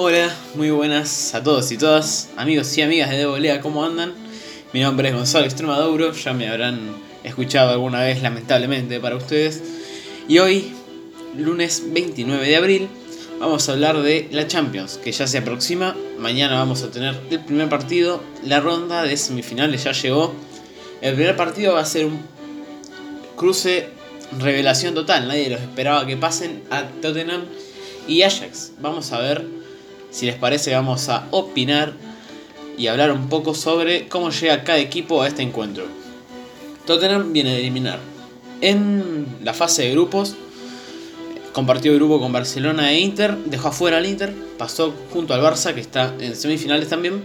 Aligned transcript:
Hola, 0.00 0.32
muy 0.54 0.70
buenas 0.70 1.34
a 1.34 1.42
todos 1.42 1.72
y 1.72 1.76
todas, 1.76 2.28
amigos 2.36 2.78
y 2.78 2.82
amigas 2.82 3.10
de 3.10 3.16
Debolea, 3.16 3.60
¿cómo 3.60 3.84
andan? 3.84 4.14
Mi 4.72 4.78
nombre 4.78 5.08
es 5.08 5.14
Gonzalo 5.16 5.44
Extremaduro, 5.44 6.12
ya 6.12 6.32
me 6.32 6.48
habrán 6.48 6.78
escuchado 7.24 7.70
alguna 7.70 8.02
vez 8.02 8.22
lamentablemente 8.22 9.00
para 9.00 9.16
ustedes. 9.16 9.60
Y 10.28 10.38
hoy, 10.38 10.72
lunes 11.36 11.82
29 11.88 12.46
de 12.46 12.56
abril, 12.56 12.88
vamos 13.40 13.68
a 13.68 13.72
hablar 13.72 14.00
de 14.00 14.28
la 14.30 14.46
Champions, 14.46 14.98
que 14.98 15.10
ya 15.10 15.26
se 15.26 15.38
aproxima. 15.38 15.96
Mañana 16.16 16.54
vamos 16.54 16.84
a 16.84 16.92
tener 16.92 17.16
el 17.28 17.40
primer 17.40 17.68
partido, 17.68 18.22
la 18.44 18.60
ronda 18.60 19.02
de 19.02 19.16
semifinales 19.16 19.82
ya 19.82 19.90
llegó. 19.90 20.32
El 21.00 21.16
primer 21.16 21.34
partido 21.34 21.74
va 21.74 21.80
a 21.80 21.84
ser 21.84 22.06
un 22.06 22.20
cruce 23.34 23.88
revelación 24.38 24.94
total, 24.94 25.26
nadie 25.26 25.50
los 25.50 25.60
esperaba 25.60 26.06
que 26.06 26.16
pasen 26.16 26.62
a 26.70 26.84
Tottenham 27.02 27.46
y 28.06 28.22
Ajax. 28.22 28.74
Vamos 28.78 29.10
a 29.10 29.18
ver 29.18 29.57
si 30.10 30.26
les 30.26 30.36
parece, 30.36 30.74
vamos 30.74 31.08
a 31.08 31.26
opinar 31.30 31.92
y 32.76 32.86
hablar 32.86 33.12
un 33.12 33.28
poco 33.28 33.54
sobre 33.54 34.08
cómo 34.08 34.30
llega 34.30 34.64
cada 34.64 34.78
equipo 34.78 35.22
a 35.22 35.28
este 35.28 35.42
encuentro. 35.42 35.84
Tottenham 36.86 37.32
viene 37.32 37.52
de 37.52 37.60
eliminar 37.60 37.98
en 38.60 39.26
la 39.42 39.54
fase 39.54 39.82
de 39.82 39.92
grupos, 39.92 40.34
compartió 41.52 41.94
grupo 41.94 42.20
con 42.20 42.32
Barcelona 42.32 42.92
e 42.92 43.00
Inter, 43.00 43.36
dejó 43.46 43.68
afuera 43.68 43.98
al 43.98 44.06
Inter, 44.06 44.34
pasó 44.56 44.94
junto 45.12 45.34
al 45.34 45.42
Barça 45.42 45.74
que 45.74 45.80
está 45.80 46.14
en 46.18 46.34
semifinales 46.34 46.88
también. 46.88 47.22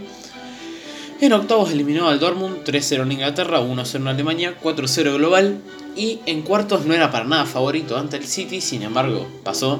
En 1.20 1.32
octavos 1.32 1.70
eliminó 1.70 2.08
al 2.08 2.18
Dortmund 2.18 2.64
3-0 2.64 3.02
en 3.02 3.12
Inglaterra, 3.12 3.60
1-0 3.60 3.94
en 3.96 4.08
Alemania, 4.08 4.54
4-0 4.62 5.14
global. 5.14 5.58
Y 5.96 6.18
en 6.26 6.42
cuartos 6.42 6.86
no 6.86 6.92
era 6.92 7.12
para 7.12 7.24
nada 7.24 7.46
favorito 7.46 7.96
ante 7.96 8.16
el 8.16 8.26
City, 8.26 8.60
sin 8.60 8.82
embargo 8.82 9.26
pasó, 9.44 9.78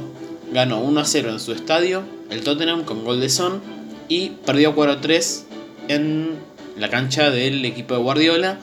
ganó 0.55 0.89
1-0 0.89 1.31
en 1.31 1.41
su 1.41 1.53
estadio, 1.53 2.05
el 2.31 2.43
Tottenham 2.43 2.85
con 2.85 3.05
gol 3.05 3.21
de 3.21 3.29
Son, 3.29 3.61
y 4.09 4.31
perdió 4.47 4.77
4-3 4.77 5.43
en 5.89 6.37
la 6.79 6.89
cancha 6.89 7.31
del 7.31 7.65
equipo 7.65 7.95
de 7.95 8.01
Guardiola, 8.01 8.61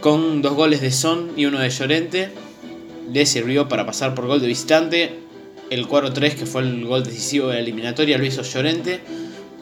con 0.00 0.40
dos 0.40 0.54
goles 0.54 0.80
de 0.80 0.90
Son 0.90 1.32
y 1.36 1.44
uno 1.44 1.58
de 1.58 1.68
Llorente. 1.68 2.30
Le 3.12 3.26
sirvió 3.26 3.68
para 3.68 3.84
pasar 3.84 4.14
por 4.14 4.26
gol 4.26 4.40
de 4.40 4.46
visitante. 4.46 5.18
El 5.68 5.86
4-3, 5.86 6.34
que 6.34 6.46
fue 6.46 6.62
el 6.62 6.86
gol 6.86 7.04
decisivo 7.04 7.48
de 7.48 7.54
la 7.54 7.60
eliminatoria, 7.60 8.16
lo 8.16 8.24
hizo 8.24 8.42
Llorente. 8.42 9.00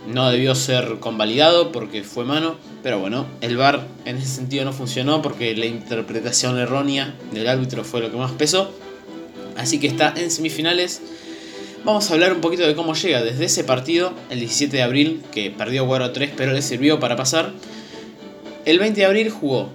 No 0.07 0.31
debió 0.31 0.55
ser 0.55 0.99
convalidado 1.01 1.73
porque 1.73 2.05
fue 2.05 2.25
mano, 2.25 2.57
pero 2.85 3.01
bueno, 3.01 3.27
el 3.41 3.57
VAR 3.57 3.89
en 4.05 4.19
ese 4.19 4.29
sentido 4.29 4.65
no 4.65 4.73
funcionó 4.73 5.21
porque 5.21 5.57
la 5.57 5.67
interpretación 5.67 6.59
errónea 6.59 7.15
del 7.33 7.49
árbitro 7.49 7.83
fue 7.83 8.01
lo 8.01 8.11
que 8.13 8.19
más 8.19 8.33
pesó. 8.33 8.71
Así 9.57 9.81
que 9.81 9.87
está 9.87 10.13
en 10.17 10.31
semifinales. 10.31 11.01
Vamos 11.85 12.09
a 12.09 12.15
hablar 12.15 12.33
un 12.33 12.41
poquito 12.41 12.67
de 12.67 12.75
cómo 12.75 12.95
llega 12.95 13.23
desde 13.23 13.45
ese 13.45 13.63
partido, 13.63 14.15
el 14.31 14.39
17 14.39 14.75
de 14.75 14.83
abril, 14.83 15.23
que 15.33 15.51
perdió 15.51 15.87
4-3 15.87 16.31
pero 16.35 16.55
le 16.55 16.63
sirvió 16.63 16.99
para 16.99 17.15
pasar. 17.15 17.53
El 18.65 18.79
20 18.79 19.01
de 19.01 19.07
abril 19.07 19.29
jugó 19.29 19.69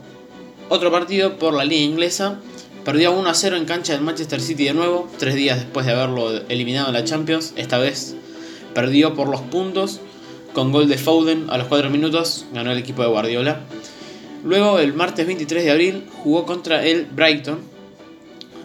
otro 0.70 0.92
partido 0.92 1.38
por 1.38 1.54
la 1.54 1.66
liga 1.66 1.84
inglesa. 1.84 2.40
Perdió 2.84 3.14
1-0 3.14 3.58
en 3.58 3.66
cancha 3.66 3.94
del 3.94 4.02
Manchester 4.02 4.42
City 4.42 4.66
de 4.66 4.74
nuevo, 4.74 5.08
tres 5.20 5.36
días 5.36 5.60
después 5.60 5.86
de 5.86 5.92
haberlo 5.92 6.32
eliminado 6.50 6.88
en 6.88 6.96
la 6.96 7.04
Champions. 7.04 7.54
Esta 7.58 7.78
vez 7.78 8.16
perdió 8.74 9.14
por 9.14 9.30
los 9.30 9.42
puntos 9.42 10.00
con 10.54 10.72
gol 10.72 10.90
de 10.90 10.98
Foden 10.98 11.46
a 11.52 11.60
los 11.60 11.68
4 11.68 11.92
minutos, 11.92 12.48
ganó 12.52 12.72
el 12.72 12.80
equipo 12.80 13.04
de 13.04 13.10
Guardiola. 13.10 13.60
Luego, 14.44 14.80
el 14.80 14.96
martes 14.96 15.28
23 15.28 15.64
de 15.64 15.70
abril, 15.70 16.04
jugó 16.24 16.48
contra 16.48 16.84
el 16.84 17.06
Brighton 17.06 17.60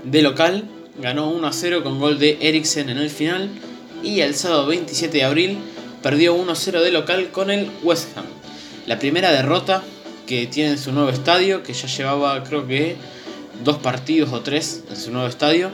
de 0.03 0.23
local, 0.23 0.65
ganó 1.01 1.29
1 1.31 1.53
0 1.53 1.83
con 1.83 1.99
gol 1.99 2.19
de 2.19 2.39
Eriksen 2.41 2.89
en 2.89 2.99
el 2.99 3.11
final. 3.11 3.51
Y 4.03 4.21
el 4.21 4.35
sábado 4.35 4.67
27 4.67 5.17
de 5.17 5.25
abril, 5.25 5.59
perdió 6.03 6.35
1 6.35 6.55
0 6.55 6.83
de 6.83 6.93
local 6.93 7.31
con 7.31 7.51
el 7.51 7.71
West 7.83 8.17
Ham. 8.17 8.27
La 8.87 8.99
primera 8.99 9.33
derrota 9.33 9.83
que 10.27 10.47
tiene 10.47 10.73
en 10.73 10.79
su 10.79 10.93
nuevo 10.93 11.11
estadio, 11.11 11.63
que 11.63 11.73
ya 11.73 11.89
llevaba, 11.89 12.43
creo 12.45 12.67
que, 12.67 12.97
dos 13.63 13.79
partidos 13.79 14.33
o 14.33 14.41
tres 14.41 14.85
en 14.91 14.97
su 14.97 15.11
nuevo 15.11 15.29
estadio. 15.29 15.71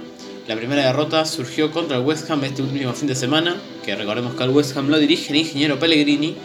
La 0.47 0.57
primera 0.57 0.85
derrota 0.85 1.25
surgió 1.25 1.71
contra 1.71 1.97
el 1.97 2.05
West 2.05 2.31
Ham 2.31 2.45
este 2.45 2.63
último 2.63 2.93
fin 2.93 3.09
de 3.09 3.15
semana, 3.15 3.57
que 3.85 3.95
recordemos 3.95 4.35
que 4.35 4.43
el 4.45 4.51
West 4.51 4.77
Ham 4.77 4.89
lo 4.89 4.99
dirige 4.99 5.33
el 5.33 5.39
ingeniero 5.39 5.79
Pellegrini. 5.79 6.37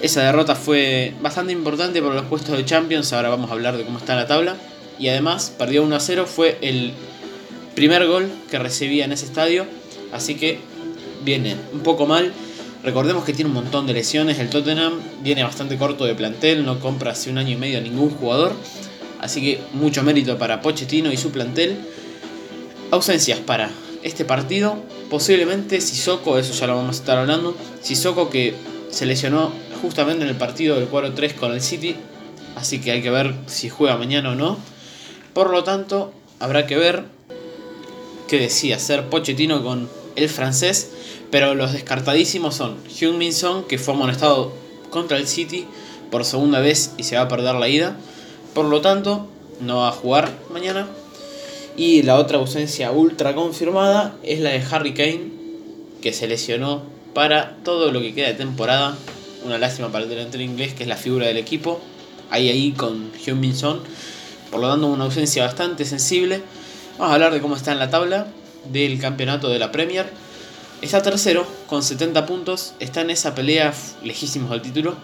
Esa 0.00 0.22
derrota 0.22 0.54
fue 0.54 1.14
bastante 1.22 1.52
importante 1.52 2.02
por 2.02 2.14
los 2.14 2.26
puestos 2.26 2.56
de 2.56 2.64
Champions, 2.64 3.12
ahora 3.12 3.30
vamos 3.30 3.50
a 3.50 3.54
hablar 3.54 3.76
de 3.76 3.84
cómo 3.84 3.98
está 3.98 4.14
la 4.14 4.26
tabla. 4.26 4.56
Y 4.98 5.08
además 5.08 5.52
perdió 5.56 5.82
1 5.82 5.94
a 5.94 6.00
0, 6.00 6.26
fue 6.26 6.58
el 6.62 6.92
primer 7.76 8.06
gol 8.06 8.28
que 8.50 8.58
recibía 8.58 9.04
en 9.04 9.12
ese 9.12 9.26
estadio, 9.26 9.66
así 10.12 10.34
que 10.34 10.58
viene 11.24 11.54
un 11.72 11.80
poco 11.80 12.06
mal. 12.06 12.32
Recordemos 12.82 13.24
que 13.24 13.32
tiene 13.32 13.50
un 13.50 13.54
montón 13.54 13.86
de 13.86 13.92
lesiones, 13.92 14.38
el 14.38 14.48
Tottenham 14.48 14.94
viene 15.22 15.44
bastante 15.44 15.76
corto 15.76 16.04
de 16.04 16.14
plantel, 16.14 16.64
no 16.64 16.80
compra 16.80 17.12
hace 17.12 17.30
un 17.30 17.38
año 17.38 17.50
y 17.50 17.56
medio 17.56 17.80
ningún 17.80 18.10
jugador, 18.10 18.52
así 19.20 19.40
que 19.40 19.60
mucho 19.74 20.02
mérito 20.02 20.38
para 20.38 20.62
Pochettino 20.62 21.12
y 21.12 21.16
su 21.16 21.30
plantel. 21.30 21.76
Ausencias 22.90 23.40
para 23.40 23.70
este 24.02 24.24
partido, 24.24 24.76
posiblemente 25.10 25.80
Sissoko, 25.80 26.38
eso 26.38 26.54
ya 26.54 26.68
lo 26.68 26.76
vamos 26.76 26.96
a 26.96 27.00
estar 27.00 27.18
hablando, 27.18 27.56
Sissoko 27.82 28.30
que 28.30 28.54
se 28.90 29.04
lesionó 29.04 29.52
justamente 29.82 30.24
en 30.24 30.30
el 30.30 30.36
partido 30.36 30.76
del 30.76 30.88
4-3 30.88 31.34
con 31.34 31.52
el 31.52 31.60
City, 31.60 31.96
así 32.54 32.80
que 32.80 32.92
hay 32.92 33.02
que 33.02 33.10
ver 33.10 33.34
si 33.46 33.68
juega 33.68 33.98
mañana 33.98 34.30
o 34.30 34.34
no. 34.34 34.58
Por 35.34 35.50
lo 35.50 35.64
tanto, 35.64 36.12
habrá 36.38 36.66
que 36.66 36.76
ver 36.76 37.15
qué 38.28 38.38
decía 38.38 38.76
hacer 38.76 39.08
Pochettino 39.08 39.62
con 39.62 39.88
el 40.16 40.28
francés, 40.28 40.90
pero 41.30 41.54
los 41.54 41.72
descartadísimos 41.72 42.54
son 42.54 42.76
Hyun-Min 42.88 43.32
Son, 43.32 43.64
que 43.64 43.78
fue 43.78 43.94
amonestado 43.94 44.52
contra 44.90 45.16
el 45.18 45.26
City 45.26 45.66
por 46.10 46.24
segunda 46.24 46.60
vez 46.60 46.92
y 46.96 47.02
se 47.02 47.16
va 47.16 47.22
a 47.22 47.28
perder 47.28 47.54
la 47.56 47.68
ida, 47.68 47.96
por 48.54 48.64
lo 48.64 48.80
tanto, 48.80 49.26
no 49.60 49.78
va 49.78 49.88
a 49.88 49.92
jugar 49.92 50.32
mañana. 50.50 50.86
Y 51.76 52.02
la 52.02 52.16
otra 52.16 52.38
ausencia 52.38 52.90
ultra 52.90 53.34
confirmada 53.34 54.16
es 54.22 54.40
la 54.40 54.50
de 54.50 54.62
Harry 54.70 54.94
Kane, 54.94 55.30
que 56.00 56.14
se 56.14 56.26
lesionó 56.26 56.82
para 57.12 57.56
todo 57.64 57.92
lo 57.92 58.00
que 58.00 58.14
queda 58.14 58.28
de 58.28 58.34
temporada. 58.34 58.96
Una 59.44 59.58
lástima 59.58 59.92
para 59.92 60.04
el 60.04 60.10
delantero 60.10 60.42
inglés, 60.42 60.72
que 60.72 60.84
es 60.84 60.88
la 60.88 60.96
figura 60.96 61.26
del 61.26 61.36
equipo. 61.36 61.80
Ahí, 62.30 62.48
ahí 62.48 62.72
con 62.72 63.12
Hyun-Min 63.12 63.54
Son. 63.54 63.80
Por 64.50 64.60
lo 64.60 64.70
tanto, 64.70 64.86
una 64.86 65.04
ausencia 65.04 65.44
bastante 65.44 65.84
sensible. 65.84 66.40
Vamos 66.98 67.10
a 67.10 67.14
hablar 67.14 67.34
de 67.34 67.42
cómo 67.42 67.56
está 67.56 67.72
en 67.72 67.78
la 67.78 67.90
tabla 67.90 68.26
del 68.72 68.98
campeonato 68.98 69.50
de 69.50 69.58
la 69.58 69.70
Premier. 69.70 70.10
Está 70.80 71.02
tercero 71.02 71.46
con 71.66 71.82
70 71.82 72.24
puntos. 72.24 72.72
Está 72.80 73.02
en 73.02 73.10
esa 73.10 73.34
pelea 73.34 73.74
lejísimos 74.02 74.48
del 74.48 74.62
título. 74.62 74.94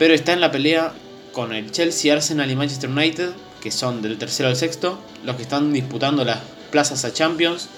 Pero 0.00 0.14
está 0.14 0.32
en 0.32 0.40
la 0.40 0.50
pelea 0.50 0.92
con 1.32 1.54
el 1.54 1.70
Chelsea, 1.70 2.12
Arsenal 2.12 2.50
y 2.50 2.56
Manchester 2.56 2.90
United 2.90 3.30
que 3.60 3.70
son 3.70 4.02
del 4.02 4.18
tercero 4.18 4.48
al 4.48 4.56
sexto, 4.56 4.98
los 5.24 5.36
que 5.36 5.42
están 5.42 5.72
disputando 5.72 6.24
las 6.24 6.38
plazas 6.72 7.04
a 7.04 7.12
Champions. 7.12 7.68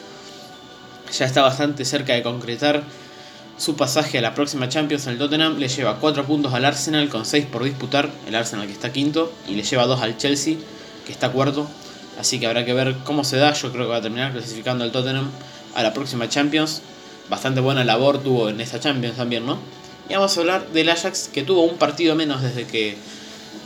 Ya 1.18 1.26
está 1.26 1.42
bastante 1.42 1.84
cerca 1.84 2.14
de 2.14 2.22
concretar 2.22 2.82
su 3.58 3.76
pasaje 3.76 4.18
a 4.18 4.22
la 4.22 4.34
próxima 4.34 4.70
Champions. 4.70 5.06
El 5.06 5.18
Tottenham 5.18 5.58
le 5.58 5.68
lleva 5.68 5.98
4 5.98 6.24
puntos 6.24 6.54
al 6.54 6.64
Arsenal 6.64 7.08
con 7.10 7.26
6 7.26 7.46
por 7.52 7.64
disputar, 7.64 8.10
el 8.26 8.34
Arsenal 8.34 8.66
que 8.66 8.72
está 8.72 8.90
quinto, 8.90 9.32
y 9.46 9.54
le 9.54 9.62
lleva 9.64 9.86
2 9.86 10.00
al 10.00 10.16
Chelsea 10.16 10.56
que 11.04 11.12
está 11.12 11.30
cuarto. 11.30 11.68
Así 12.18 12.40
que 12.40 12.46
habrá 12.46 12.64
que 12.64 12.74
ver 12.74 12.96
cómo 13.04 13.24
se 13.24 13.36
da. 13.36 13.52
Yo 13.52 13.72
creo 13.72 13.84
que 13.86 13.90
va 13.90 13.98
a 13.98 14.02
terminar 14.02 14.32
clasificando 14.32 14.84
el 14.84 14.92
Tottenham 14.92 15.30
a 15.74 15.82
la 15.82 15.94
próxima 15.94 16.28
Champions. 16.28 16.82
Bastante 17.30 17.60
buena 17.60 17.84
labor 17.84 18.22
tuvo 18.22 18.48
en 18.48 18.60
esa 18.60 18.80
Champions 18.80 19.16
también, 19.16 19.46
¿no? 19.46 19.58
Y 20.08 20.14
vamos 20.14 20.36
a 20.36 20.40
hablar 20.40 20.68
del 20.72 20.88
Ajax 20.88 21.28
que 21.32 21.42
tuvo 21.42 21.62
un 21.62 21.76
partido 21.76 22.14
menos 22.14 22.42
desde 22.42 22.66
que 22.66 22.96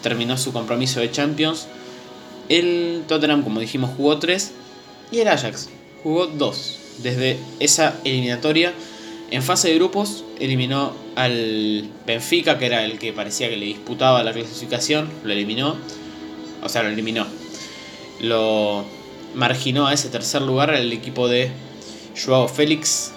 terminó 0.03 0.37
su 0.37 0.53
compromiso 0.53 1.01
de 1.01 1.11
Champions 1.11 1.69
el 2.49 3.05
Tottenham, 3.09 3.43
como 3.43 3.61
dijimos, 3.61 3.91
jugó 3.97 4.19
3 4.19 4.53
y 5.11 5.19
el 5.21 5.29
Ajax 5.29 5.71
jugó 6.03 6.27
2. 6.27 6.79
Desde 7.03 7.39
esa 7.61 7.95
eliminatoria, 8.05 8.73
en 9.31 9.43
fase 9.43 9.69
de 9.69 9.77
grupos, 9.77 10.25
eliminó 10.39 10.93
al 11.17 11.89
Benfica, 12.07 12.59
que 12.59 12.67
era 12.67 12.85
el 12.85 12.99
que 12.99 13.13
parecía 13.13 13.49
que 13.49 13.57
le 13.57 13.67
disputaba 13.67 14.23
la 14.23 14.33
clasificación, 14.33 15.09
lo 15.25 15.33
eliminó. 15.33 15.77
O 16.63 16.69
sea, 16.69 16.83
lo 16.83 16.91
eliminó. 16.91 17.27
Lo 18.23 18.85
marginó 19.35 19.87
a 19.87 19.93
ese 19.93 20.09
tercer 20.09 20.43
lugar 20.43 20.73
el 20.75 20.93
equipo 20.93 21.29
de 21.29 21.51
Joao 22.25 22.49
Félix. 22.49 23.13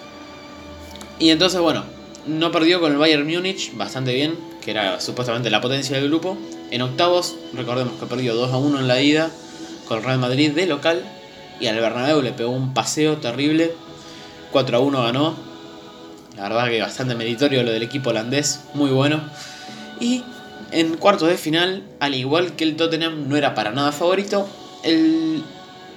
Y 1.18 1.30
entonces, 1.30 1.60
bueno, 1.60 1.84
no 2.26 2.50
perdió 2.50 2.80
con 2.80 2.92
el 2.92 2.98
Bayern 2.98 3.26
Múnich, 3.26 3.74
bastante 3.76 4.12
bien, 4.12 4.36
que 4.62 4.72
era 4.72 5.00
supuestamente 5.00 5.48
la 5.48 5.60
potencia 5.60 5.96
del 5.96 6.08
grupo. 6.08 6.36
En 6.70 6.82
octavos, 6.82 7.36
recordemos 7.54 7.94
que 8.00 8.06
perdió 8.06 8.34
2 8.34 8.52
a 8.52 8.56
1 8.58 8.80
en 8.80 8.88
la 8.88 9.00
ida 9.00 9.30
con 9.86 9.98
el 9.98 10.04
Real 10.04 10.18
Madrid 10.18 10.50
de 10.50 10.66
local. 10.66 11.04
Y 11.60 11.68
al 11.68 11.80
Bernabéu 11.80 12.20
le 12.20 12.32
pegó 12.32 12.50
un 12.50 12.74
paseo 12.74 13.18
terrible. 13.18 13.72
4 14.52 14.76
a 14.76 14.80
1 14.80 15.02
ganó. 15.04 15.36
La 16.36 16.42
verdad 16.42 16.68
que 16.68 16.80
bastante 16.80 17.14
meritorio 17.14 17.62
lo 17.62 17.70
del 17.70 17.82
equipo 17.82 18.10
holandés. 18.10 18.60
Muy 18.74 18.90
bueno. 18.90 19.22
Y 20.00 20.22
en 20.72 20.96
cuartos 20.96 21.28
de 21.28 21.36
final, 21.36 21.84
al 22.00 22.14
igual 22.14 22.56
que 22.56 22.64
el 22.64 22.76
Tottenham 22.76 23.28
no 23.28 23.36
era 23.36 23.54
para 23.54 23.70
nada 23.70 23.92
favorito, 23.92 24.48
el 24.86 25.42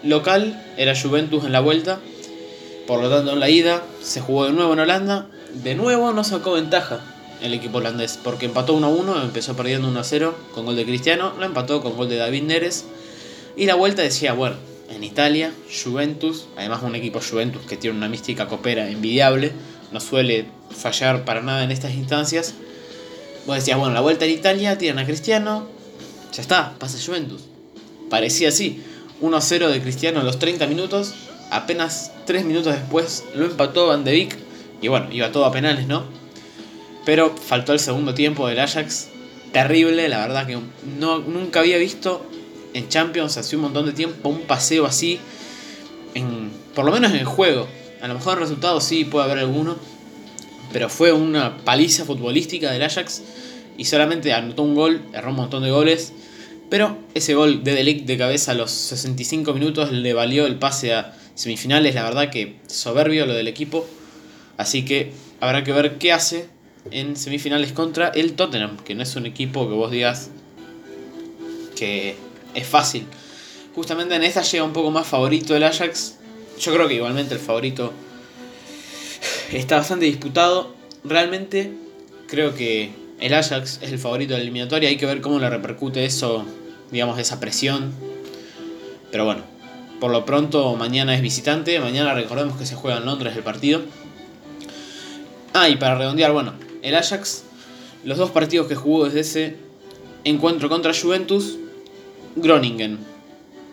local 0.03 0.61
era 0.77 0.99
Juventus 0.99 1.45
en 1.45 1.51
la 1.51 1.59
vuelta. 1.59 1.99
Por 2.87 3.01
lo 3.01 3.09
tanto, 3.09 3.33
en 3.33 3.39
la 3.39 3.49
ida 3.49 3.83
se 4.01 4.19
jugó 4.19 4.45
de 4.45 4.53
nuevo 4.53 4.73
en 4.73 4.79
Holanda 4.79 5.27
de 5.53 5.75
nuevo 5.75 6.13
no 6.13 6.23
sacó 6.23 6.53
ventaja 6.53 7.01
el 7.41 7.53
equipo 7.53 7.77
holandés, 7.77 8.19
porque 8.21 8.45
empató 8.45 8.73
1 8.73 8.89
1, 8.89 9.23
empezó 9.23 9.55
perdiendo 9.55 9.87
1 9.87 10.03
0 10.03 10.35
con 10.53 10.65
gol 10.65 10.75
de 10.75 10.85
Cristiano, 10.85 11.33
lo 11.39 11.45
empató 11.45 11.81
con 11.81 11.95
gol 11.95 12.09
de 12.09 12.17
David 12.17 12.43
Neres. 12.43 12.85
Y 13.55 13.65
la 13.65 13.75
vuelta 13.75 14.01
decía, 14.01 14.33
bueno, 14.33 14.57
en 14.89 15.03
Italia, 15.03 15.53
Juventus, 15.83 16.47
además 16.57 16.83
un 16.83 16.95
equipo 16.95 17.19
Juventus 17.21 17.61
que 17.63 17.77
tiene 17.77 17.97
una 17.97 18.09
mística 18.09 18.47
copera 18.47 18.89
envidiable, 18.89 19.53
no 19.91 19.99
suele 19.99 20.47
fallar 20.69 21.23
para 21.23 21.41
nada 21.41 21.63
en 21.63 21.71
estas 21.71 21.93
instancias. 21.93 22.55
Vos 23.47 23.55
decías, 23.55 23.77
bueno, 23.77 23.93
la 23.93 24.01
vuelta 24.01 24.25
en 24.25 24.31
Italia, 24.31 24.77
tiran 24.77 24.99
a 24.99 25.05
Cristiano, 25.05 25.65
ya 26.33 26.41
está, 26.41 26.75
pasa 26.77 26.97
Juventus. 27.03 27.43
Parecía 28.09 28.49
así, 28.49 28.83
1-0 29.21 29.69
de 29.69 29.81
Cristiano 29.81 30.19
en 30.19 30.25
los 30.25 30.39
30 30.39 30.67
minutos, 30.67 31.13
apenas 31.51 32.11
3 32.25 32.45
minutos 32.45 32.73
después 32.73 33.25
lo 33.35 33.45
empató 33.45 33.87
Van 33.87 34.03
de 34.03 34.11
Beek, 34.11 34.37
y 34.81 34.87
bueno, 34.87 35.07
iba 35.11 35.31
todo 35.31 35.45
a 35.45 35.51
penales, 35.51 35.87
¿no? 35.87 36.05
Pero 37.05 37.35
faltó 37.35 37.73
el 37.73 37.79
segundo 37.79 38.13
tiempo 38.13 38.47
del 38.47 38.59
Ajax, 38.59 39.09
terrible, 39.51 40.07
la 40.09 40.19
verdad 40.19 40.47
que 40.47 40.57
no, 40.99 41.19
nunca 41.19 41.59
había 41.59 41.77
visto 41.77 42.25
en 42.73 42.87
Champions 42.87 43.37
hace 43.37 43.55
un 43.55 43.63
montón 43.63 43.85
de 43.85 43.93
tiempo 43.93 44.29
un 44.29 44.41
paseo 44.41 44.85
así, 44.85 45.19
en, 46.13 46.51
por 46.75 46.85
lo 46.85 46.91
menos 46.91 47.11
en 47.11 47.17
el 47.17 47.25
juego. 47.25 47.67
A 48.01 48.07
lo 48.07 48.13
mejor 48.13 48.35
el 48.35 48.41
resultado 48.41 48.79
sí 48.79 49.05
puede 49.05 49.25
haber 49.25 49.39
alguno, 49.39 49.75
pero 50.71 50.89
fue 50.89 51.11
una 51.11 51.57
paliza 51.57 52.05
futbolística 52.05 52.71
del 52.71 52.83
Ajax 52.83 53.21
y 53.77 53.85
solamente 53.85 54.33
anotó 54.33 54.63
un 54.63 54.75
gol, 54.75 55.01
erró 55.13 55.29
un 55.29 55.35
montón 55.35 55.63
de 55.63 55.71
goles. 55.71 56.13
Pero 56.69 56.97
ese 57.15 57.33
gol 57.33 57.63
de 57.63 57.73
Delict 57.73 58.05
de 58.05 58.17
cabeza 58.17 58.51
a 58.51 58.55
los 58.55 58.71
65 58.71 59.53
minutos 59.53 59.91
le 59.91 60.13
valió 60.13 60.45
el 60.45 60.57
pase 60.59 60.93
a 60.93 61.15
semifinales. 61.33 61.95
La 61.95 62.03
verdad 62.03 62.29
que 62.29 62.57
soberbio 62.67 63.25
lo 63.25 63.33
del 63.33 63.47
equipo. 63.47 63.87
Así 64.57 64.85
que 64.85 65.11
habrá 65.39 65.63
que 65.63 65.71
ver 65.71 65.97
qué 65.97 66.11
hace 66.11 66.47
en 66.91 67.15
semifinales 67.15 67.73
contra 67.73 68.09
el 68.09 68.33
Tottenham, 68.33 68.77
que 68.77 68.93
no 68.93 69.03
es 69.03 69.15
un 69.15 69.25
equipo 69.25 69.67
que 69.67 69.73
vos 69.73 69.91
digas 69.91 70.29
que 71.75 72.15
es 72.53 72.67
fácil. 72.67 73.05
Justamente 73.73 74.15
en 74.15 74.23
esta 74.23 74.41
llega 74.41 74.63
un 74.63 74.73
poco 74.73 74.91
más 74.91 75.07
favorito 75.07 75.55
el 75.55 75.63
Ajax. 75.63 76.17
Yo 76.59 76.73
creo 76.73 76.87
que 76.87 76.95
igualmente 76.95 77.33
el 77.33 77.39
favorito 77.39 77.93
está 79.51 79.77
bastante 79.77 80.05
disputado. 80.05 80.75
Realmente 81.03 81.71
creo 82.27 82.53
que 82.53 82.91
el 83.19 83.33
Ajax 83.33 83.79
es 83.81 83.91
el 83.91 83.99
favorito 83.99 84.33
de 84.33 84.39
la 84.39 84.43
eliminatoria. 84.43 84.89
Hay 84.89 84.97
que 84.97 85.05
ver 85.05 85.21
cómo 85.21 85.39
le 85.39 85.49
repercute 85.49 86.05
eso, 86.05 86.45
digamos, 86.91 87.19
esa 87.19 87.39
presión. 87.39 87.93
Pero 89.11 89.25
bueno, 89.25 89.43
por 89.99 90.11
lo 90.11 90.25
pronto 90.25 90.75
mañana 90.75 91.15
es 91.15 91.21
visitante. 91.21 91.79
Mañana 91.79 92.13
recordemos 92.13 92.57
que 92.57 92.65
se 92.65 92.75
juega 92.75 92.97
en 92.97 93.05
Londres 93.05 93.35
el 93.35 93.43
partido. 93.43 93.81
Ah, 95.53 95.67
y 95.67 95.75
para 95.75 95.95
redondear, 95.95 96.31
bueno, 96.31 96.53
el 96.81 96.95
Ajax, 96.95 97.43
los 98.03 98.17
dos 98.17 98.31
partidos 98.31 98.67
que 98.67 98.75
jugó 98.75 99.05
desde 99.05 99.19
ese 99.21 99.55
encuentro 100.23 100.69
contra 100.69 100.93
Juventus, 100.93 101.57
Groningen. 102.35 102.99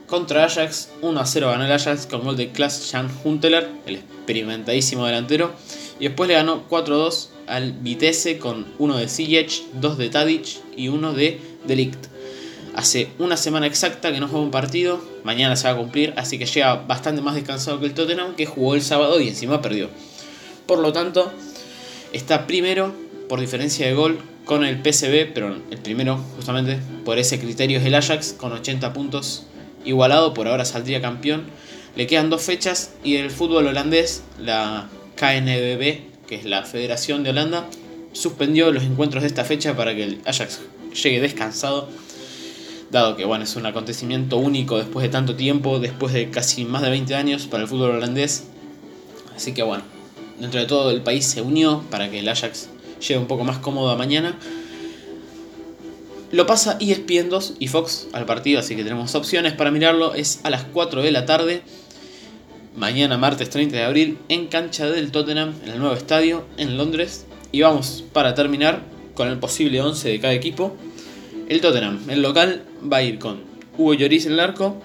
Contra 0.06 0.44
Ajax, 0.44 0.90
1 1.02 1.20
a 1.20 1.26
0 1.26 1.48
ganó 1.50 1.64
el 1.64 1.72
Ajax 1.72 2.06
con 2.06 2.22
gol 2.22 2.36
de 2.36 2.50
Klaas 2.50 2.90
Jan 2.90 3.10
Huntelaar, 3.24 3.68
el 3.86 3.96
experimentadísimo 3.96 5.04
delantero. 5.04 5.52
Y 5.98 6.04
después 6.04 6.28
le 6.28 6.34
ganó 6.34 6.68
4-2 6.68 7.28
al 7.46 7.72
Vitesse 7.72 8.38
con 8.38 8.66
uno 8.78 8.96
de 8.96 9.08
Ziyech, 9.08 9.62
dos 9.74 9.98
de 9.98 10.08
Tadic 10.08 10.46
y 10.76 10.88
uno 10.88 11.12
de 11.12 11.40
Delict. 11.66 12.06
Hace 12.74 13.08
una 13.18 13.36
semana 13.36 13.66
exacta 13.66 14.12
que 14.12 14.20
no 14.20 14.28
juega 14.28 14.44
un 14.44 14.50
partido, 14.50 15.00
mañana 15.24 15.56
se 15.56 15.66
va 15.66 15.74
a 15.74 15.76
cumplir, 15.76 16.12
así 16.16 16.38
que 16.38 16.44
llega 16.44 16.74
bastante 16.74 17.22
más 17.22 17.34
descansado 17.34 17.80
que 17.80 17.86
el 17.86 17.94
Tottenham, 17.94 18.34
que 18.34 18.44
jugó 18.44 18.74
el 18.74 18.82
sábado 18.82 19.18
y 19.20 19.28
encima 19.28 19.62
perdió. 19.62 19.88
Por 20.66 20.80
lo 20.80 20.92
tanto, 20.92 21.32
está 22.12 22.46
primero 22.46 22.92
por 23.28 23.40
diferencia 23.40 23.86
de 23.86 23.94
gol 23.94 24.18
con 24.44 24.64
el 24.64 24.76
PSV, 24.82 25.32
pero 25.32 25.56
el 25.70 25.78
primero 25.78 26.18
justamente 26.36 26.78
por 27.04 27.18
ese 27.18 27.38
criterio 27.38 27.78
es 27.78 27.84
el 27.86 27.94
Ajax 27.94 28.34
con 28.34 28.52
80 28.52 28.92
puntos 28.92 29.46
igualado, 29.84 30.34
por 30.34 30.48
ahora 30.48 30.64
saldría 30.64 31.00
campeón. 31.00 31.44
Le 31.96 32.06
quedan 32.06 32.28
dos 32.28 32.42
fechas 32.42 32.92
y 33.02 33.16
el 33.16 33.30
fútbol 33.30 33.66
holandés, 33.66 34.22
la 34.38 34.88
KNVB, 35.16 36.15
que 36.26 36.36
es 36.36 36.44
la 36.44 36.62
Federación 36.64 37.22
de 37.22 37.30
Holanda, 37.30 37.68
suspendió 38.12 38.72
los 38.72 38.84
encuentros 38.84 39.22
de 39.22 39.28
esta 39.28 39.44
fecha 39.44 39.76
para 39.76 39.94
que 39.94 40.04
el 40.04 40.20
Ajax 40.24 40.60
llegue 41.02 41.20
descansado, 41.20 41.88
dado 42.90 43.16
que 43.16 43.24
bueno, 43.24 43.44
es 43.44 43.56
un 43.56 43.66
acontecimiento 43.66 44.38
único 44.38 44.78
después 44.78 45.02
de 45.02 45.08
tanto 45.10 45.36
tiempo, 45.36 45.78
después 45.78 46.12
de 46.12 46.30
casi 46.30 46.64
más 46.64 46.82
de 46.82 46.90
20 46.90 47.14
años 47.14 47.46
para 47.46 47.62
el 47.62 47.68
fútbol 47.68 47.90
holandés. 47.90 48.44
Así 49.34 49.52
que 49.52 49.62
bueno, 49.62 49.84
dentro 50.40 50.60
de 50.60 50.66
todo 50.66 50.90
el 50.90 51.02
país 51.02 51.26
se 51.26 51.42
unió 51.42 51.82
para 51.90 52.10
que 52.10 52.20
el 52.20 52.28
Ajax 52.28 52.68
llegue 53.00 53.18
un 53.18 53.26
poco 53.26 53.44
más 53.44 53.58
cómodo 53.58 53.90
a 53.90 53.96
mañana. 53.96 54.38
Lo 56.32 56.46
pasa 56.46 56.76
ESPN 56.80 57.28
2 57.28 57.54
y 57.60 57.68
Fox 57.68 58.08
al 58.12 58.26
partido, 58.26 58.58
así 58.58 58.74
que 58.74 58.82
tenemos 58.82 59.14
opciones 59.14 59.52
para 59.52 59.70
mirarlo. 59.70 60.14
Es 60.14 60.40
a 60.42 60.50
las 60.50 60.64
4 60.64 61.02
de 61.02 61.12
la 61.12 61.24
tarde, 61.24 61.62
mañana 62.76 63.16
martes 63.16 63.50
30 63.50 63.76
de 63.76 63.82
abril, 63.82 64.18
en 64.28 64.46
cancha 64.46 64.86
del 64.86 65.10
Tottenham, 65.10 65.54
en 65.64 65.70
el 65.70 65.78
nuevo 65.78 65.94
estadio, 65.94 66.44
en 66.58 66.76
Londres. 66.76 67.26
Y 67.50 67.62
vamos 67.62 68.04
para 68.12 68.34
terminar 68.34 68.82
con 69.14 69.28
el 69.28 69.38
posible 69.38 69.80
11 69.80 70.08
de 70.08 70.20
cada 70.20 70.34
equipo. 70.34 70.76
El 71.48 71.60
Tottenham, 71.60 72.00
el 72.08 72.22
local, 72.22 72.64
va 72.92 72.98
a 72.98 73.02
ir 73.02 73.18
con 73.18 73.40
Hugo 73.78 73.94
Lloris 73.94 74.26
en 74.26 74.32
el 74.32 74.40
arco. 74.40 74.76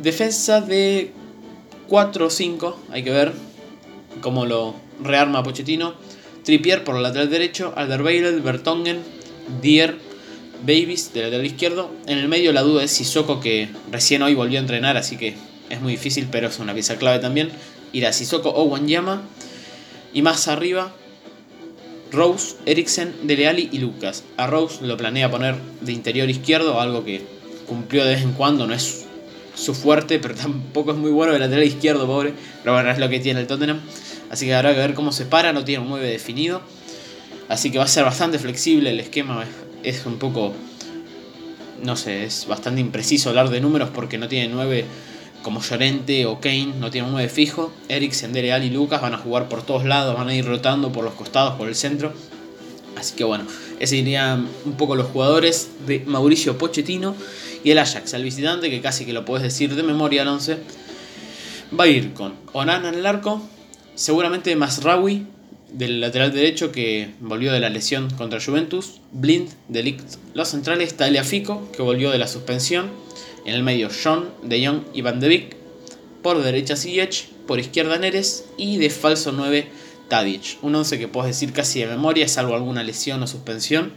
Defensa 0.00 0.60
de 0.60 1.12
4 1.88 2.26
o 2.26 2.30
5, 2.30 2.80
hay 2.90 3.02
que 3.02 3.10
ver 3.10 3.32
cómo 4.20 4.46
lo 4.46 4.74
rearma 5.02 5.42
Pochettino. 5.42 5.94
Trippier 6.44 6.84
por 6.84 6.96
el 6.96 7.02
lateral 7.02 7.28
derecho, 7.28 7.74
Alderweireld, 7.76 8.42
Bertongen, 8.42 9.00
Dier, 9.60 9.96
Babies 10.62 11.12
del 11.12 11.24
lateral 11.24 11.46
izquierdo. 11.46 11.90
En 12.06 12.18
el 12.18 12.28
medio 12.28 12.52
la 12.52 12.62
duda 12.62 12.84
es 12.84 12.92
Sissoko 12.92 13.40
que 13.40 13.68
recién 13.90 14.22
hoy 14.22 14.34
volvió 14.34 14.58
a 14.58 14.62
entrenar, 14.62 14.96
así 14.96 15.16
que 15.16 15.34
es 15.70 15.80
muy 15.80 15.92
difícil, 15.92 16.28
pero 16.30 16.48
es 16.48 16.58
una 16.58 16.74
pieza 16.74 16.96
clave 16.96 17.18
también. 17.18 17.50
Irá 17.92 18.12
Sissoko 18.12 18.50
o 18.50 18.64
Wanyama. 18.64 19.22
Y 20.12 20.22
más 20.22 20.48
arriba, 20.48 20.92
Rose, 22.10 22.56
Eriksen, 22.66 23.14
Dele 23.22 23.48
Alli 23.48 23.68
y 23.72 23.78
Lucas. 23.78 24.24
A 24.36 24.46
Rose 24.46 24.84
lo 24.84 24.96
planea 24.96 25.30
poner 25.30 25.54
de 25.80 25.92
interior 25.92 26.28
izquierdo, 26.28 26.80
algo 26.80 27.04
que 27.04 27.22
cumplió 27.66 28.04
de 28.04 28.14
vez 28.14 28.22
en 28.22 28.32
cuando, 28.32 28.66
no 28.66 28.74
es 28.74 29.06
su 29.54 29.74
fuerte, 29.74 30.18
pero 30.18 30.34
tampoco 30.42 30.90
es 30.92 30.98
muy 30.98 31.10
bueno 31.10 31.32
de 31.32 31.38
lateral 31.38 31.64
izquierdo, 31.64 32.06
pobre. 32.06 32.34
Pero 32.62 32.74
bueno, 32.74 32.90
es 32.90 32.98
lo 32.98 33.08
que 33.08 33.20
tiene 33.20 33.40
el 33.40 33.46
Tottenham. 33.46 33.80
Así 34.30 34.46
que 34.46 34.54
habrá 34.54 34.74
que 34.74 34.80
ver 34.80 34.94
cómo 34.94 35.12
se 35.12 35.24
para, 35.24 35.52
no 35.52 35.64
tiene 35.64 35.82
un 35.82 35.88
9 35.90 36.08
definido. 36.08 36.62
Así 37.48 37.70
que 37.70 37.78
va 37.78 37.84
a 37.84 37.88
ser 37.88 38.04
bastante 38.04 38.38
flexible 38.38 38.90
el 38.90 39.00
esquema, 39.00 39.44
es 39.82 40.06
un 40.06 40.18
poco, 40.18 40.54
no 41.82 41.96
sé, 41.96 42.24
es 42.24 42.46
bastante 42.46 42.80
impreciso 42.80 43.28
hablar 43.28 43.50
de 43.50 43.60
números 43.60 43.90
porque 43.92 44.18
no 44.18 44.28
tiene 44.28 44.48
9 44.48 44.84
como 45.42 45.60
Llorente 45.62 46.26
o 46.26 46.40
Kane, 46.40 46.74
no 46.78 46.90
tiene 46.90 47.06
un 47.06 47.12
9 47.12 47.28
fijo. 47.28 47.72
Eric, 47.88 48.12
Sendereal 48.12 48.64
y 48.64 48.70
Lucas 48.70 49.00
van 49.00 49.14
a 49.14 49.18
jugar 49.18 49.48
por 49.48 49.62
todos 49.62 49.84
lados, 49.84 50.16
van 50.16 50.28
a 50.28 50.34
ir 50.34 50.44
rotando 50.44 50.92
por 50.92 51.04
los 51.04 51.14
costados, 51.14 51.54
por 51.54 51.68
el 51.68 51.74
centro. 51.74 52.12
Así 52.96 53.14
que 53.16 53.24
bueno, 53.24 53.44
ese 53.78 53.96
serían 53.96 54.48
un 54.64 54.72
poco 54.76 54.94
los 54.94 55.06
jugadores 55.06 55.70
de 55.86 56.00
Mauricio 56.00 56.58
Pochettino 56.58 57.14
y 57.64 57.70
el 57.70 57.78
Ajax, 57.78 58.12
el 58.14 58.24
visitante, 58.24 58.70
que 58.70 58.80
casi 58.80 59.06
que 59.06 59.12
lo 59.12 59.24
puedes 59.24 59.42
decir 59.42 59.74
de 59.74 59.82
memoria 59.82 60.22
al 60.22 60.28
11. 60.28 60.58
Va 61.78 61.84
a 61.84 61.88
ir 61.88 62.12
con 62.12 62.34
Onana 62.52 62.88
en 62.88 62.96
el 62.96 63.06
arco, 63.06 63.40
seguramente 63.94 64.54
Masraoui 64.56 65.26
del 65.72 66.00
lateral 66.00 66.32
derecho 66.32 66.72
que 66.72 67.10
volvió 67.20 67.52
de 67.52 67.60
la 67.60 67.70
lesión 67.70 68.10
contra 68.10 68.40
Juventus, 68.40 69.00
Blind, 69.12 69.48
Delict, 69.68 70.16
los 70.34 70.48
centrales 70.48 70.94
Fico 71.24 71.70
que 71.72 71.82
volvió 71.82 72.10
de 72.10 72.18
la 72.18 72.26
suspensión, 72.26 72.90
en 73.50 73.56
el 73.56 73.62
medio 73.62 73.88
John, 73.90 74.30
De 74.42 74.64
Jong 74.64 74.82
y 74.94 75.02
Van 75.02 75.20
de 75.20 75.28
Beek, 75.28 75.56
por 76.22 76.42
derecha 76.42 76.76
Ziyech, 76.76 77.28
por 77.46 77.58
izquierda 77.58 77.98
Neres 77.98 78.44
y 78.56 78.78
de 78.78 78.90
falso 78.90 79.32
9 79.32 79.66
Tadic. 80.08 80.58
Un 80.62 80.74
11 80.74 80.98
que 80.98 81.08
puedes 81.08 81.34
decir 81.34 81.52
casi 81.52 81.80
de 81.80 81.86
memoria, 81.86 82.28
salvo 82.28 82.54
alguna 82.54 82.82
lesión 82.82 83.22
o 83.22 83.26
suspensión. 83.26 83.92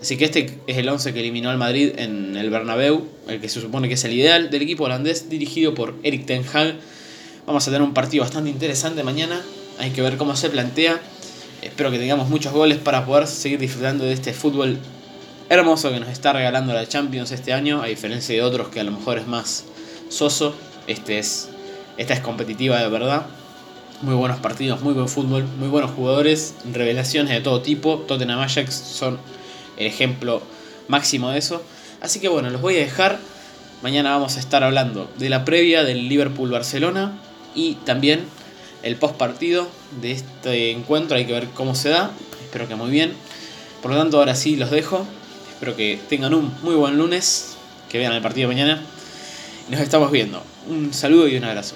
Así 0.00 0.16
que 0.16 0.26
este 0.26 0.60
es 0.66 0.78
el 0.78 0.88
11 0.88 1.12
que 1.12 1.20
eliminó 1.20 1.50
al 1.50 1.58
Madrid 1.58 1.90
en 1.96 2.36
el 2.36 2.50
Bernabéu, 2.50 3.06
el 3.26 3.40
que 3.40 3.48
se 3.48 3.60
supone 3.60 3.88
que 3.88 3.94
es 3.94 4.04
el 4.04 4.12
ideal 4.12 4.48
del 4.48 4.62
equipo 4.62 4.84
holandés 4.84 5.28
dirigido 5.28 5.74
por 5.74 5.96
Eric 6.04 6.24
Ten 6.26 6.44
Hag. 6.52 6.76
Vamos 7.46 7.66
a 7.66 7.70
tener 7.70 7.82
un 7.82 7.94
partido 7.94 8.22
bastante 8.22 8.50
interesante 8.50 9.02
mañana 9.02 9.42
hay 9.78 9.90
que 9.90 10.02
ver 10.02 10.16
cómo 10.16 10.36
se 10.36 10.50
plantea. 10.50 11.00
Espero 11.62 11.90
que 11.90 11.98
tengamos 11.98 12.28
muchos 12.28 12.52
goles 12.52 12.78
para 12.78 13.06
poder 13.06 13.26
seguir 13.26 13.58
disfrutando 13.58 14.04
de 14.04 14.12
este 14.12 14.32
fútbol 14.32 14.78
hermoso 15.48 15.90
que 15.90 16.00
nos 16.00 16.10
está 16.10 16.32
regalando 16.32 16.72
la 16.74 16.86
Champions 16.86 17.30
este 17.30 17.52
año, 17.52 17.82
a 17.82 17.86
diferencia 17.86 18.34
de 18.34 18.42
otros 18.42 18.68
que 18.68 18.80
a 18.80 18.84
lo 18.84 18.92
mejor 18.92 19.18
es 19.18 19.26
más 19.26 19.64
soso. 20.08 20.54
Este 20.86 21.18
es, 21.18 21.48
esta 21.96 22.14
es 22.14 22.20
competitiva 22.20 22.78
de 22.78 22.88
verdad. 22.88 23.26
Muy 24.02 24.14
buenos 24.14 24.38
partidos, 24.38 24.80
muy 24.82 24.94
buen 24.94 25.08
fútbol, 25.08 25.44
muy 25.58 25.68
buenos 25.68 25.90
jugadores, 25.90 26.54
revelaciones 26.72 27.32
de 27.32 27.40
todo 27.40 27.62
tipo. 27.62 27.98
Tottenham 28.06 28.40
Ajax 28.40 28.74
son 28.74 29.18
el 29.76 29.86
ejemplo 29.86 30.42
máximo 30.86 31.30
de 31.30 31.38
eso. 31.38 31.62
Así 32.00 32.20
que 32.20 32.28
bueno, 32.28 32.50
los 32.50 32.60
voy 32.60 32.76
a 32.76 32.80
dejar. 32.80 33.18
Mañana 33.82 34.10
vamos 34.10 34.36
a 34.36 34.40
estar 34.40 34.64
hablando 34.64 35.10
de 35.18 35.30
la 35.30 35.44
previa 35.44 35.84
del 35.84 36.08
Liverpool-Barcelona 36.08 37.18
y 37.54 37.74
también 37.74 38.24
el 38.82 38.96
post 38.96 39.16
partido 39.16 39.68
de 40.00 40.12
este 40.12 40.72
encuentro. 40.72 41.16
Hay 41.16 41.26
que 41.26 41.32
ver 41.32 41.48
cómo 41.54 41.74
se 41.74 41.88
da. 41.88 42.10
Espero 42.42 42.68
que 42.68 42.74
muy 42.74 42.90
bien. 42.90 43.12
Por 43.82 43.92
lo 43.92 43.96
tanto, 43.96 44.18
ahora 44.18 44.34
sí 44.34 44.56
los 44.56 44.70
dejo. 44.70 45.06
Espero 45.58 45.74
que 45.74 45.98
tengan 46.08 46.34
un 46.34 46.54
muy 46.62 46.76
buen 46.76 46.96
lunes. 46.96 47.56
Que 47.88 47.98
vean 47.98 48.12
el 48.12 48.22
partido 48.22 48.46
mañana. 48.46 48.80
Y 49.68 49.72
nos 49.72 49.80
estamos 49.80 50.12
viendo. 50.12 50.40
Un 50.68 50.94
saludo 50.94 51.26
y 51.26 51.36
un 51.36 51.42
abrazo. 51.42 51.74